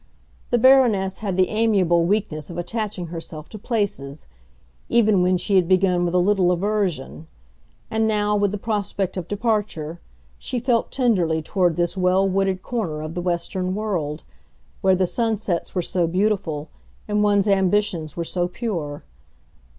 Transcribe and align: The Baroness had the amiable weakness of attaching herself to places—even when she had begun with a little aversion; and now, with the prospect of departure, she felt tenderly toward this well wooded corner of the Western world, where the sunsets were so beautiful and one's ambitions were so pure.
The 0.49 0.57
Baroness 0.57 1.19
had 1.19 1.37
the 1.37 1.49
amiable 1.49 2.05
weakness 2.05 2.49
of 2.49 2.57
attaching 2.57 3.09
herself 3.13 3.49
to 3.49 3.59
places—even 3.59 5.21
when 5.21 5.37
she 5.37 5.57
had 5.57 5.67
begun 5.67 6.05
with 6.05 6.15
a 6.15 6.17
little 6.17 6.51
aversion; 6.51 7.27
and 7.91 8.07
now, 8.07 8.35
with 8.35 8.49
the 8.51 8.57
prospect 8.57 9.15
of 9.15 9.27
departure, 9.27 9.99
she 10.39 10.59
felt 10.59 10.91
tenderly 10.91 11.43
toward 11.43 11.75
this 11.75 11.95
well 11.95 12.27
wooded 12.27 12.63
corner 12.63 13.03
of 13.03 13.13
the 13.13 13.21
Western 13.21 13.75
world, 13.75 14.23
where 14.81 14.95
the 14.95 15.05
sunsets 15.05 15.75
were 15.75 15.83
so 15.83 16.07
beautiful 16.07 16.69
and 17.07 17.21
one's 17.21 17.47
ambitions 17.47 18.17
were 18.17 18.23
so 18.25 18.47
pure. 18.47 19.03